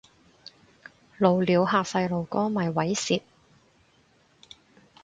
[1.19, 3.21] 露鳥嚇細路哥咪猥褻